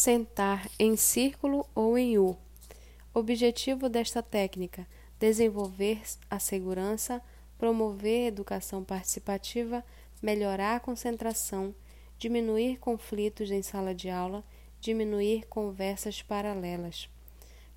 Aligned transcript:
Sentar 0.00 0.70
em 0.78 0.94
círculo 0.94 1.66
ou 1.74 1.98
em 1.98 2.18
U. 2.18 2.36
Objetivo 3.12 3.88
desta 3.88 4.22
técnica: 4.22 4.86
desenvolver 5.18 6.00
a 6.30 6.38
segurança, 6.38 7.20
promover 7.58 8.28
educação 8.28 8.84
participativa, 8.84 9.84
melhorar 10.22 10.76
a 10.76 10.80
concentração, 10.80 11.74
diminuir 12.16 12.78
conflitos 12.78 13.50
em 13.50 13.60
sala 13.60 13.92
de 13.92 14.08
aula, 14.08 14.44
diminuir 14.80 15.48
conversas 15.48 16.22
paralelas. 16.22 17.08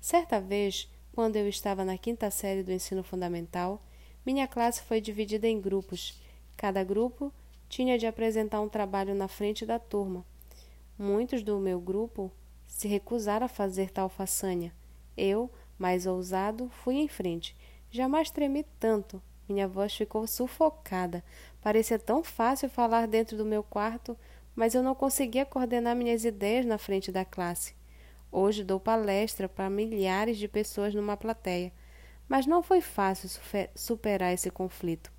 Certa 0.00 0.40
vez, 0.40 0.88
quando 1.12 1.34
eu 1.34 1.48
estava 1.48 1.84
na 1.84 1.98
quinta 1.98 2.30
série 2.30 2.62
do 2.62 2.70
ensino 2.70 3.02
fundamental, 3.02 3.82
minha 4.24 4.46
classe 4.46 4.80
foi 4.82 5.00
dividida 5.00 5.48
em 5.48 5.60
grupos. 5.60 6.22
Cada 6.56 6.84
grupo 6.84 7.32
tinha 7.68 7.98
de 7.98 8.06
apresentar 8.06 8.60
um 8.60 8.68
trabalho 8.68 9.12
na 9.12 9.26
frente 9.26 9.66
da 9.66 9.80
turma. 9.80 10.24
Muitos 11.04 11.42
do 11.42 11.58
meu 11.58 11.80
grupo 11.80 12.30
se 12.64 12.86
recusaram 12.86 13.46
a 13.46 13.48
fazer 13.48 13.90
tal 13.90 14.08
façanha. 14.08 14.72
Eu, 15.16 15.50
mais 15.76 16.06
ousado, 16.06 16.70
fui 16.70 16.94
em 16.94 17.08
frente. 17.08 17.56
Jamais 17.90 18.30
tremi 18.30 18.64
tanto. 18.78 19.20
Minha 19.48 19.66
voz 19.66 19.92
ficou 19.92 20.24
sufocada. 20.28 21.24
Parecia 21.60 21.98
tão 21.98 22.22
fácil 22.22 22.70
falar 22.70 23.08
dentro 23.08 23.36
do 23.36 23.44
meu 23.44 23.64
quarto, 23.64 24.16
mas 24.54 24.76
eu 24.76 24.82
não 24.84 24.94
conseguia 24.94 25.44
coordenar 25.44 25.96
minhas 25.96 26.24
ideias 26.24 26.64
na 26.64 26.78
frente 26.78 27.10
da 27.10 27.24
classe. 27.24 27.74
Hoje 28.30 28.62
dou 28.62 28.78
palestra 28.78 29.48
para 29.48 29.68
milhares 29.68 30.38
de 30.38 30.46
pessoas 30.46 30.94
numa 30.94 31.16
plateia, 31.16 31.72
mas 32.28 32.46
não 32.46 32.62
foi 32.62 32.80
fácil 32.80 33.28
superar 33.74 34.32
esse 34.32 34.52
conflito. 34.52 35.12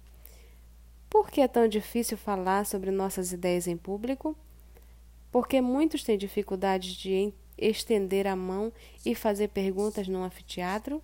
Por 1.09 1.29
que 1.29 1.41
é 1.41 1.47
tão 1.49 1.67
difícil 1.67 2.17
falar 2.17 2.65
sobre 2.65 2.89
nossas 2.89 3.33
ideias 3.33 3.67
em 3.67 3.75
público? 3.75 4.33
Porque 5.33 5.59
muitos 5.61 6.03
têm 6.03 6.15
dificuldade 6.15 6.95
de 6.95 7.33
estender 7.57 8.27
a 8.27 8.35
mão 8.35 8.71
e 9.03 9.15
fazer 9.15 9.47
perguntas 9.47 10.07
num 10.07 10.23
anfiteatro? 10.23 11.01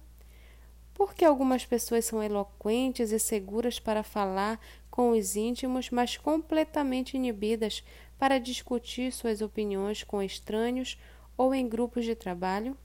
Porque 0.93 1.25
algumas 1.25 1.65
pessoas 1.65 2.05
são 2.05 2.21
eloquentes 2.21 3.11
e 3.11 3.17
seguras 3.17 3.79
para 3.79 4.03
falar 4.03 4.61
com 4.91 5.09
os 5.09 5.35
íntimos, 5.35 5.89
mas 5.89 6.15
completamente 6.15 7.17
inibidas 7.17 7.83
para 8.19 8.37
discutir 8.37 9.11
suas 9.11 9.41
opiniões 9.41 10.03
com 10.03 10.21
estranhos 10.21 10.95
ou 11.35 11.51
em 11.51 11.67
grupos 11.67 12.05
de 12.05 12.13
trabalho? 12.13 12.77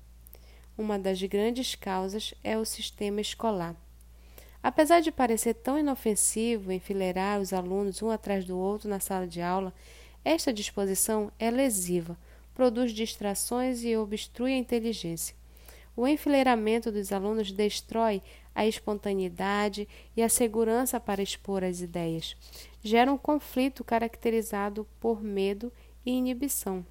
Uma 0.78 0.98
das 0.98 1.20
grandes 1.24 1.74
causas 1.74 2.32
é 2.42 2.56
o 2.56 2.64
sistema 2.64 3.20
escolar. 3.20 3.76
Apesar 4.62 5.00
de 5.00 5.12
parecer 5.12 5.52
tão 5.52 5.78
inofensivo 5.78 6.72
enfileirar 6.72 7.38
os 7.38 7.52
alunos 7.52 8.00
um 8.00 8.08
atrás 8.08 8.46
do 8.46 8.56
outro 8.56 8.88
na 8.88 8.98
sala 8.98 9.26
de 9.26 9.42
aula, 9.42 9.74
esta 10.24 10.52
disposição 10.52 11.30
é 11.38 11.50
lesiva, 11.50 12.16
produz 12.54 12.92
distrações 12.92 13.84
e 13.84 13.96
obstrui 13.96 14.54
a 14.54 14.58
inteligência. 14.58 15.36
O 15.96 16.08
enfileiramento 16.08 16.90
dos 16.90 17.12
alunos 17.12 17.52
destrói 17.52 18.22
a 18.54 18.66
espontaneidade 18.66 19.88
e 20.16 20.22
a 20.22 20.28
segurança 20.28 20.98
para 20.98 21.22
expor 21.22 21.62
as 21.62 21.80
ideias. 21.80 22.36
Gera 22.82 23.12
um 23.12 23.18
conflito 23.18 23.84
caracterizado 23.84 24.86
por 24.98 25.22
medo 25.22 25.72
e 26.04 26.12
inibição. 26.12 26.84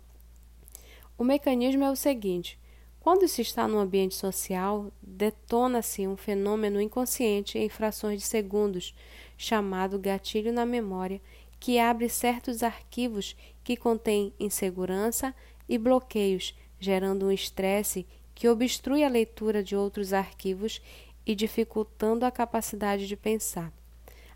O 1.17 1.23
mecanismo 1.23 1.83
é 1.83 1.91
o 1.91 1.95
seguinte: 1.95 2.57
quando 2.99 3.27
se 3.27 3.41
está 3.41 3.67
no 3.67 3.79
ambiente 3.79 4.15
social, 4.15 4.91
detona-se 5.01 6.07
um 6.07 6.15
fenômeno 6.15 6.79
inconsciente 6.79 7.57
em 7.59 7.67
frações 7.67 8.21
de 8.21 8.25
segundos, 8.25 8.95
chamado 9.37 9.99
gatilho 9.99 10.53
na 10.53 10.65
memória, 10.65 11.21
que 11.63 11.79
abre 11.79 12.09
certos 12.09 12.61
arquivos 12.61 13.37
que 13.63 13.77
contêm 13.77 14.33
insegurança 14.37 15.33
e 15.69 15.77
bloqueios, 15.77 16.53
gerando 16.77 17.27
um 17.27 17.31
estresse 17.31 18.05
que 18.35 18.49
obstrui 18.49 19.01
a 19.01 19.07
leitura 19.07 19.63
de 19.63 19.73
outros 19.73 20.11
arquivos 20.11 20.81
e 21.25 21.33
dificultando 21.33 22.25
a 22.25 22.31
capacidade 22.31 23.07
de 23.07 23.15
pensar. 23.15 23.71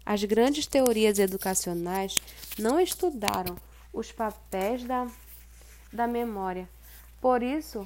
As 0.05 0.23
grandes 0.23 0.67
teorias 0.67 1.19
educacionais 1.19 2.21
não 2.57 2.79
estudaram 2.79 3.57
os 3.91 4.09
papéis 4.09 4.85
da, 4.85 5.05
da 5.91 6.07
memória. 6.07 6.69
Por 7.19 7.43
isso, 7.43 7.85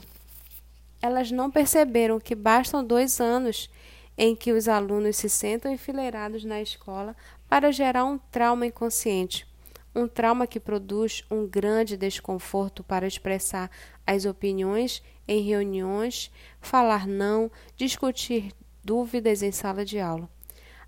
elas 1.02 1.32
não 1.32 1.50
perceberam 1.50 2.20
que 2.20 2.36
bastam 2.36 2.84
dois 2.84 3.20
anos 3.20 3.72
em 4.18 4.36
que 4.36 4.52
os 4.52 4.68
alunos 4.68 5.18
se 5.18 5.30
sentam 5.30 5.72
enfileirados 5.72 6.44
na 6.44 6.62
escola 6.62 7.16
para 7.50 7.72
gerar 7.72 8.06
um 8.06 8.18
trauma 8.18 8.66
inconsciente. 8.66 9.48
Um 9.94 10.08
trauma 10.08 10.48
que 10.48 10.60
produz 10.60 11.24
um 11.30 11.46
grande 11.46 11.98
desconforto 11.98 12.84
para 12.84 13.08
expressar 13.08 13.70
as 14.08 14.26
opiniões 14.26 15.04
em 15.28 15.42
reuniões, 15.42 16.32
falar 16.62 17.06
não, 17.06 17.52
discutir 17.76 18.54
dúvidas 18.84 19.44
em 19.44 19.52
sala 19.52 19.84
de 19.84 20.00
aula. 20.00 20.30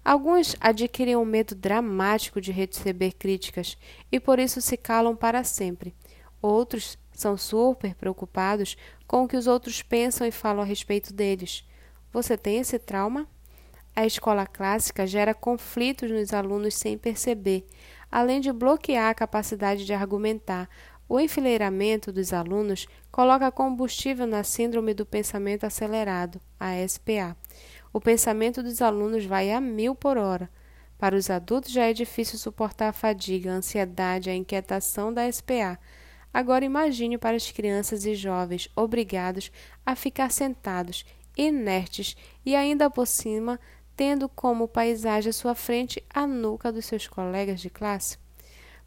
Alguns 0.04 0.56
adquirem 0.60 1.16
um 1.16 1.24
medo 1.24 1.56
dramático 1.56 2.42
de 2.42 2.52
receber 2.52 3.14
críticas 3.14 3.78
e 4.12 4.20
por 4.20 4.38
isso 4.38 4.62
se 4.62 4.76
calam 4.76 5.16
para 5.16 5.44
sempre. 5.44 5.94
Outros 6.42 6.98
são 7.14 7.38
super 7.38 7.96
preocupados 7.96 8.76
com 9.08 9.24
o 9.24 9.28
que 9.28 9.38
os 9.38 9.48
outros 9.48 9.82
pensam 9.82 10.28
e 10.28 10.32
falam 10.32 10.62
a 10.62 10.66
respeito 10.66 11.14
deles. 11.14 11.66
Você 12.14 12.38
tem 12.38 12.60
esse 12.60 12.78
trauma? 12.78 13.28
A 13.96 14.06
escola 14.06 14.46
clássica 14.46 15.08
gera 15.08 15.34
conflitos 15.34 16.12
nos 16.12 16.32
alunos 16.32 16.76
sem 16.76 16.96
perceber, 16.96 17.66
além 18.12 18.40
de 18.40 18.54
bloquear 18.54 19.10
a 19.10 19.16
capacidade 19.16 19.84
de 19.84 19.94
argumentar. 19.94 20.70
O 21.10 21.20
enfileiramento 21.20 22.12
dos 22.12 22.32
alunos 22.32 22.88
coloca 23.12 23.52
combustível 23.52 24.28
na 24.28 24.44
síndrome 24.44 24.94
do 24.94 25.08
pensamento 25.08 25.64
acelerado, 25.64 26.40
a 26.60 26.76
SPA. 26.88 27.36
O 27.92 28.00
pensamento 28.00 28.62
dos 28.62 28.80
alunos 28.80 29.26
vai 29.26 29.52
a 29.52 29.60
mil 29.60 29.96
por 29.96 30.16
hora. 30.16 30.52
Para 31.00 31.16
os 31.16 31.32
adultos 31.32 31.72
já 31.72 31.86
é 31.86 31.94
difícil 31.94 32.38
suportar 32.38 32.90
a 32.90 32.94
fadiga, 32.94 33.52
a 33.52 33.56
ansiedade, 33.56 34.30
a 34.30 34.36
inquietação 34.36 35.12
da 35.12 35.30
SPA. 35.32 35.80
Agora 36.32 36.64
imagine 36.64 37.18
para 37.18 37.36
as 37.36 37.52
crianças 37.52 38.06
e 38.06 38.14
jovens 38.14 38.70
obrigados 38.76 39.52
a 39.84 39.96
ficar 39.96 40.32
sentados 40.32 41.06
inertes 41.38 42.16
e 42.46 42.56
ainda 42.56 42.90
por 42.90 43.08
cima 43.08 43.60
tendo 43.96 44.28
como 44.28 44.68
paisagem 44.68 45.30
à 45.30 45.34
sua 45.34 45.56
frente 45.56 46.04
a 46.10 46.26
nuca 46.26 46.72
dos 46.72 46.86
seus 46.86 47.08
colegas 47.08 47.62
de 47.62 47.70
classe. 47.70 48.18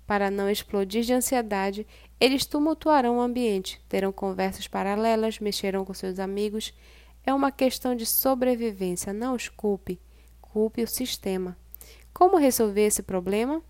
Para 0.06 0.30
não 0.30 0.48
explodir 0.48 1.02
de 1.02 1.12
ansiedade, 1.12 1.86
eles 2.20 2.46
tumultuarão 2.46 3.18
o 3.18 3.20
ambiente, 3.20 3.80
terão 3.88 4.12
conversas 4.12 4.68
paralelas, 4.68 5.40
mexerão 5.40 5.84
com 5.84 5.92
seus 5.92 6.18
amigos. 6.18 6.72
É 7.24 7.34
uma 7.34 7.50
questão 7.50 7.94
de 7.94 8.06
sobrevivência, 8.06 9.12
não 9.12 9.34
os 9.34 9.48
culpe, 9.48 10.00
culpe 10.40 10.82
o 10.82 10.88
sistema. 10.88 11.56
Como 12.14 12.38
resolver 12.38 12.86
esse 12.86 13.02
problema? 13.02 13.60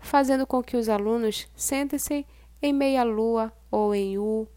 Fazendo 0.00 0.46
com 0.46 0.62
que 0.62 0.76
os 0.76 0.88
alunos 0.88 1.48
sentem-se 1.56 2.26
em 2.60 2.72
meia-lua 2.72 3.52
ou 3.70 3.94
em 3.94 4.18
U, 4.18 4.48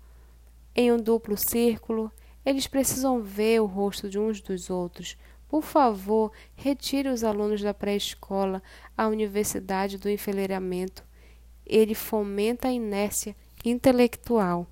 em 0.75 0.91
um 0.91 0.97
duplo 0.97 1.38
círculo, 1.38 2.11
eles 2.46 2.68
precisam 2.68 3.22
ver 3.22 3.62
o 3.62 3.66
rosto 3.66 4.09
de 4.09 4.18
uns 4.18 4.41
dos 4.41 4.69
outros. 4.69 5.18
Por 5.47 5.62
favor, 5.62 6.31
retire 6.56 7.09
os 7.09 7.24
alunos 7.24 7.62
da 7.62 7.74
pré-escola 7.74 8.63
à 8.97 9.07
universidade 9.07 9.97
do 9.97 10.09
enfileiramento. 10.09 11.03
Ele 11.66 11.94
fomenta 11.94 12.69
a 12.69 12.72
inércia 12.72 13.35
intelectual. 13.66 14.66